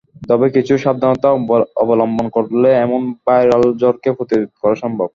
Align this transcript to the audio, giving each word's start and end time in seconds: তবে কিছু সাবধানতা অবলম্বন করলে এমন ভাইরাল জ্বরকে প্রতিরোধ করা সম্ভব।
তবে 0.29 0.45
কিছু 0.55 0.73
সাবধানতা 0.77 1.27
অবলম্বন 1.81 2.25
করলে 2.35 2.69
এমন 2.85 3.01
ভাইরাল 3.25 3.63
জ্বরকে 3.81 4.09
প্রতিরোধ 4.17 4.51
করা 4.61 4.75
সম্ভব। 4.83 5.09